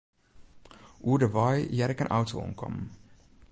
[1.07, 2.85] Oer de wei hear ik in auto oankommen.